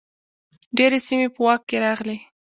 ډیرې 0.77 0.99
سیمې 1.07 1.27
په 1.35 1.39
واک 1.45 1.61
کې 1.69 1.77
راغلې. 1.85 2.17